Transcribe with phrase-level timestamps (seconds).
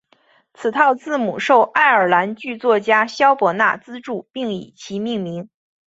[0.55, 5.47] 此套字母受爱尔兰剧作家萧伯纳资助并以其命名。